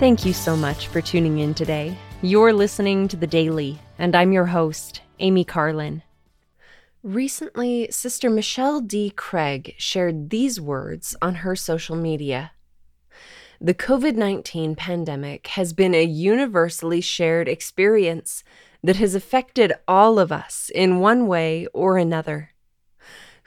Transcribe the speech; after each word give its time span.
Thank 0.00 0.24
you 0.24 0.32
so 0.32 0.56
much 0.56 0.86
for 0.86 1.02
tuning 1.02 1.40
in 1.40 1.52
today. 1.52 1.94
You're 2.22 2.54
listening 2.54 3.06
to 3.08 3.18
The 3.18 3.26
Daily, 3.26 3.78
and 3.98 4.16
I'm 4.16 4.32
your 4.32 4.46
host, 4.46 5.02
Amy 5.18 5.44
Carlin. 5.44 6.02
Recently, 7.02 7.86
Sister 7.90 8.30
Michelle 8.30 8.80
D. 8.80 9.10
Craig 9.10 9.74
shared 9.76 10.30
these 10.30 10.58
words 10.58 11.14
on 11.20 11.34
her 11.44 11.54
social 11.54 11.96
media. 11.96 12.52
The 13.60 13.74
COVID 13.74 14.14
19 14.14 14.74
pandemic 14.74 15.48
has 15.48 15.74
been 15.74 15.94
a 15.94 16.02
universally 16.02 17.02
shared 17.02 17.46
experience 17.46 18.42
that 18.82 18.96
has 18.96 19.14
affected 19.14 19.74
all 19.86 20.18
of 20.18 20.32
us 20.32 20.70
in 20.74 21.00
one 21.00 21.26
way 21.26 21.66
or 21.74 21.98
another. 21.98 22.52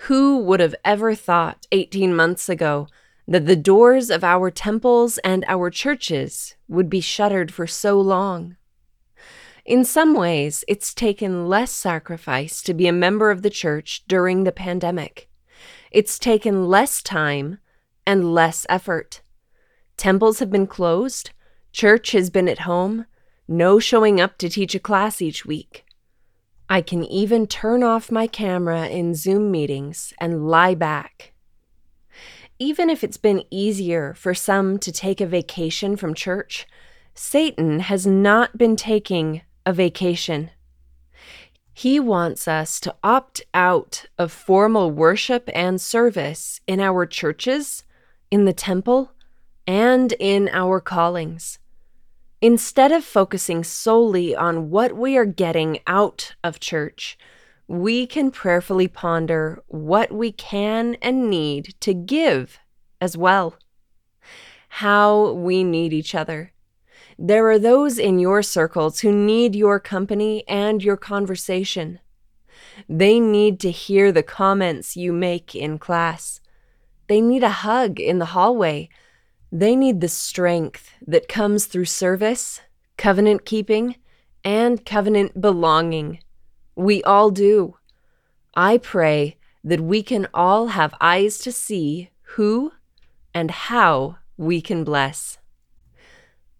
Who 0.05 0.37
would 0.37 0.59
have 0.59 0.75
ever 0.85 1.15
thought 1.15 1.65
18 1.71 2.15
months 2.15 2.47
ago 2.47 2.89
that 3.27 3.45
the 3.45 3.55
doors 3.55 4.09
of 4.09 4.23
our 4.23 4.51
temples 4.51 5.17
and 5.19 5.45
our 5.47 5.69
churches 5.69 6.55
would 6.67 6.89
be 6.89 7.01
shuttered 7.01 7.53
for 7.53 7.67
so 7.67 7.99
long? 7.99 8.57
In 9.65 9.85
some 9.85 10.13
ways, 10.13 10.65
it's 10.67 10.93
taken 10.93 11.47
less 11.47 11.71
sacrifice 11.71 12.61
to 12.63 12.73
be 12.73 12.87
a 12.87 12.93
member 12.93 13.31
of 13.31 13.43
the 13.43 13.49
church 13.49 14.03
during 14.07 14.43
the 14.43 14.51
pandemic. 14.51 15.29
It's 15.89 16.19
taken 16.19 16.67
less 16.67 17.01
time 17.01 17.59
and 18.05 18.33
less 18.33 18.65
effort. 18.67 19.21
Temples 19.95 20.39
have 20.39 20.51
been 20.51 20.67
closed, 20.67 21.31
church 21.71 22.11
has 22.11 22.29
been 22.29 22.49
at 22.49 22.59
home, 22.59 23.05
no 23.47 23.79
showing 23.79 24.19
up 24.19 24.37
to 24.39 24.49
teach 24.49 24.75
a 24.75 24.79
class 24.79 25.21
each 25.21 25.45
week. 25.45 25.85
I 26.69 26.81
can 26.81 27.03
even 27.03 27.45
turn 27.47 27.83
off 27.83 28.11
my 28.11 28.27
camera 28.27 28.87
in 28.87 29.15
Zoom 29.15 29.51
meetings 29.51 30.13
and 30.17 30.47
lie 30.47 30.75
back. 30.75 31.32
Even 32.63 32.89
if 32.89 33.03
it's 33.03 33.17
been 33.17 33.43
easier 33.51 34.13
for 34.13 34.33
some 34.33 34.79
to 34.79 34.89
take 34.89 35.19
a 35.19 35.25
vacation 35.25 35.97
from 35.97 36.13
church, 36.13 36.65
Satan 37.13 37.81
has 37.81 38.07
not 38.07 38.57
been 38.57 38.77
taking 38.77 39.41
a 39.65 39.73
vacation. 39.73 40.49
He 41.73 41.99
wants 41.99 42.47
us 42.47 42.79
to 42.79 42.95
opt 43.03 43.41
out 43.53 44.05
of 44.17 44.31
formal 44.31 44.91
worship 44.91 45.49
and 45.53 45.81
service 45.81 46.61
in 46.65 46.79
our 46.79 47.05
churches, 47.05 47.83
in 48.31 48.45
the 48.45 48.53
temple, 48.53 49.11
and 49.67 50.13
in 50.17 50.49
our 50.53 50.79
callings. 50.79 51.59
Instead 52.39 52.93
of 52.93 53.03
focusing 53.03 53.65
solely 53.65 54.33
on 54.33 54.69
what 54.69 54.95
we 54.95 55.17
are 55.17 55.25
getting 55.25 55.79
out 55.85 56.33
of 56.45 56.61
church, 56.61 57.17
we 57.67 58.05
can 58.05 58.29
prayerfully 58.31 58.87
ponder 58.87 59.61
what 59.67 60.13
we 60.13 60.31
can 60.31 60.95
and 61.01 61.29
need 61.29 61.73
to 61.79 61.93
give 61.93 62.59
as 63.03 63.17
well. 63.17 63.55
How 64.83 65.33
we 65.33 65.63
need 65.63 65.93
each 65.93 66.15
other. 66.15 66.51
There 67.17 67.47
are 67.49 67.59
those 67.59 67.99
in 67.99 68.17
your 68.17 68.41
circles 68.41 69.01
who 69.01 69.11
need 69.11 69.55
your 69.55 69.79
company 69.79 70.43
and 70.47 70.83
your 70.83 70.97
conversation. 70.97 71.99
They 72.89 73.19
need 73.19 73.59
to 73.59 73.71
hear 73.71 74.11
the 74.11 74.23
comments 74.23 74.97
you 74.97 75.13
make 75.13 75.53
in 75.53 75.77
class. 75.77 76.39
They 77.07 77.21
need 77.21 77.43
a 77.43 77.49
hug 77.49 77.99
in 77.99 78.17
the 78.19 78.33
hallway 78.37 78.89
they 79.55 79.75
need 79.75 80.01
the 80.01 80.09
strength 80.09 80.89
that 81.05 81.27
comes 81.27 81.67
through 81.67 81.85
service, 81.85 82.59
covenant 82.97 83.45
keeping, 83.45 83.97
and 84.43 84.83
covenant 84.83 85.39
belonging. 85.39 86.21
We 86.75 87.03
all 87.03 87.29
do. 87.29 87.77
I 88.55 88.79
pray 88.79 89.37
that 89.63 89.79
we 89.79 90.01
can 90.01 90.27
all 90.33 90.69
have 90.69 90.95
eyes 90.99 91.37
to 91.39 91.51
see 91.51 92.09
who 92.33 92.71
and 93.33 93.51
how 93.51 94.17
we 94.37 94.61
can 94.61 94.83
bless. 94.83 95.37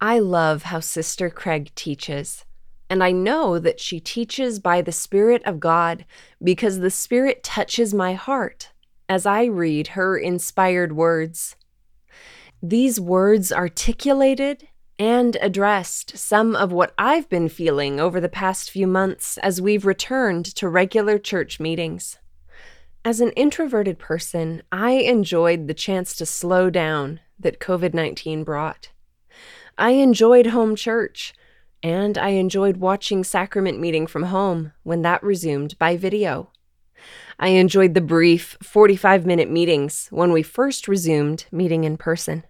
I 0.02 0.20
love 0.20 0.64
how 0.64 0.80
Sister 0.80 1.30
Craig 1.30 1.72
teaches, 1.76 2.46
and 2.90 3.04
I 3.04 3.12
know 3.12 3.58
that 3.60 3.80
she 3.80 4.00
teaches 4.00 4.60
by 4.60 4.82
the 4.82 4.92
Spirit 4.92 5.42
of 5.46 5.60
God 5.60 6.06
because 6.44 6.80
the 6.80 6.92
Spirit 6.92 7.44
touches 7.44 7.94
my 7.94 8.14
heart 8.14 8.72
as 9.08 9.26
I 9.26 9.46
read 9.46 9.90
her 9.90 10.18
inspired 10.18 10.94
words. 10.94 11.56
These 12.62 13.00
words 13.00 13.52
articulated 13.52 14.68
and 15.00 15.38
addressed 15.42 16.18
some 16.18 16.56
of 16.56 16.72
what 16.72 16.94
I've 16.98 17.28
been 17.30 17.50
feeling 17.50 18.00
over 18.00 18.22
the 18.22 18.30
past 18.30 18.72
few 18.72 18.88
months 18.88 19.38
as 19.40 19.62
we've 19.62 19.86
returned 19.86 20.46
to 20.56 20.70
regular 20.70 21.18
church 21.18 21.60
meetings. 21.60 22.20
As 23.06 23.20
an 23.20 23.32
introverted 23.32 24.00
person, 24.00 24.64
I 24.72 24.92
enjoyed 24.92 25.68
the 25.68 25.74
chance 25.74 26.16
to 26.16 26.26
slow 26.26 26.70
down 26.70 27.20
that 27.38 27.60
COVID 27.60 27.94
19 27.94 28.46
brought. 28.46 28.92
I 29.78 29.92
enjoyed 29.92 30.48
home 30.48 30.78
church, 30.78 31.34
and 31.82 32.18
I 32.18 32.30
enjoyed 32.30 32.78
watching 32.78 33.26
sacrament 33.26 33.78
meeting 33.78 34.08
from 34.08 34.24
home 34.24 34.72
when 34.84 35.02
that 35.02 35.22
resumed 35.22 35.78
by 35.78 35.98
video. 35.98 36.52
I 37.38 37.50
enjoyed 37.50 37.94
the 37.94 38.00
brief 38.00 38.58
45 38.64 39.26
minute 39.26 39.52
meetings 39.52 40.08
when 40.10 40.32
we 40.32 40.42
first 40.42 40.88
resumed 40.88 41.46
meeting 41.52 41.84
in 41.84 41.98
person. 41.98 42.46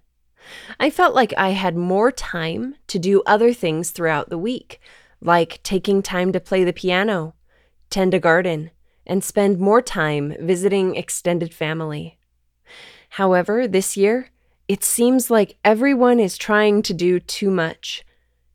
I 0.80 0.92
felt 0.92 1.16
like 1.16 1.34
I 1.36 1.50
had 1.50 1.76
more 1.76 2.12
time 2.12 2.76
to 2.88 3.00
do 3.00 3.24
other 3.26 3.54
things 3.54 3.90
throughout 3.90 4.30
the 4.30 4.38
week, 4.38 4.80
like 5.20 5.64
taking 5.64 6.04
time 6.04 6.32
to 6.32 6.40
play 6.40 6.64
the 6.64 6.74
piano, 6.74 7.34
tend 7.90 8.14
a 8.14 8.20
garden, 8.20 8.70
and 9.06 9.24
spend 9.24 9.60
more 9.60 9.82
time 9.82 10.36
visiting 10.40 10.96
extended 10.96 11.54
family. 11.54 12.18
However, 13.10 13.68
this 13.68 13.96
year, 13.98 14.30
it 14.68 14.84
seems 14.84 15.30
like 15.30 15.58
everyone 15.64 16.20
is 16.20 16.38
trying 16.38 16.82
to 16.84 16.94
do 16.94 17.20
too 17.20 17.52
much. 17.52 18.04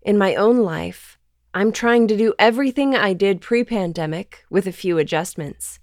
In 0.02 0.16
my 0.16 0.34
own 0.34 0.58
life, 0.58 1.18
I'm 1.54 1.72
trying 1.72 2.08
to 2.08 2.16
do 2.16 2.34
everything 2.38 2.94
I 2.94 3.12
did 3.12 3.40
pre 3.40 3.64
pandemic 3.64 4.44
with 4.50 4.66
a 4.66 4.72
few 4.72 4.98
adjustments. 4.98 5.78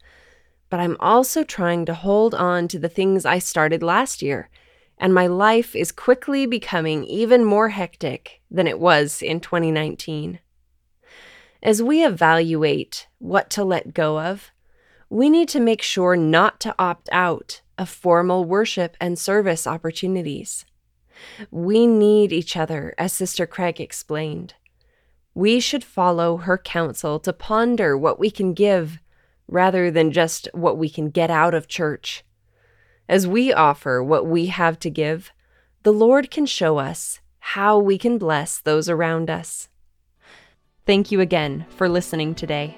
But 0.70 0.80
I'm 0.80 0.98
also 1.00 1.44
trying 1.44 1.86
to 1.86 1.94
hold 1.94 2.34
on 2.34 2.68
to 2.70 2.80
the 2.80 2.90
things 2.90 3.26
I 3.26 3.40
started 3.40 3.84
last 3.84 4.22
year 4.22 4.50
and 4.98 5.14
my 5.14 5.28
life 5.28 5.76
is 5.76 5.92
quickly 5.92 6.46
becoming 6.46 7.04
even 7.04 7.44
more 7.44 7.70
hectic 7.70 8.42
than 8.50 8.68
it 8.68 8.80
was 8.80 9.22
in 9.22 9.40
2019. 9.40 10.40
As 11.62 11.82
we 11.82 12.06
evaluate 12.06 13.08
what 13.18 13.50
to 13.52 13.64
let 13.64 13.94
go 13.94 14.20
of, 14.20 14.52
we 15.10 15.30
need 15.30 15.48
to 15.50 15.60
make 15.60 15.82
sure 15.82 16.16
not 16.16 16.60
to 16.62 16.76
opt 16.80 17.10
out 17.12 17.62
of 17.78 17.90
formal 17.90 18.46
worship 18.46 18.98
and 19.00 19.20
service 19.20 19.68
opportunities. 19.68 20.66
We 21.52 21.88
need 21.88 22.34
each 22.34 22.58
other, 22.58 22.94
as 22.98 23.14
Sister 23.14 23.46
Craig 23.46 23.80
explained. 23.80 24.56
We 25.34 25.60
should 25.60 25.84
follow 25.84 26.38
her 26.38 26.58
counsel 26.58 27.20
to 27.20 27.34
ponder 27.34 27.98
what 27.98 28.20
we 28.20 28.32
can 28.32 28.54
give 28.54 29.00
rather 29.48 29.92
than 29.92 30.12
just 30.12 30.48
what 30.54 30.78
we 30.78 30.90
can 30.90 31.10
get 31.10 31.30
out 31.30 31.54
of 31.54 31.68
church. 31.68 32.24
As 33.08 33.28
we 33.28 33.54
offer 33.54 34.02
what 34.02 34.26
we 34.26 34.48
have 34.48 34.80
to 34.80 34.90
give, 34.90 35.32
the 35.84 35.94
Lord 35.94 36.32
can 36.32 36.46
show 36.46 36.78
us 36.78 37.20
how 37.40 37.78
we 37.78 37.98
can 37.98 38.18
bless 38.18 38.60
those 38.60 38.90
around 38.90 39.30
us. 39.30 39.70
Thank 40.86 41.12
you 41.12 41.20
again 41.20 41.66
for 41.70 41.88
listening 41.88 42.34
today. 42.34 42.78